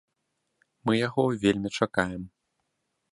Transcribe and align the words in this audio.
Мы 0.89 0.93
яго 1.07 1.25
вельмі 1.45 1.69
чакаем. 1.81 2.23